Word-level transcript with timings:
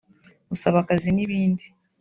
gusaba 0.49 0.77
akazi 0.83 1.09
n’ibindi 1.13 1.65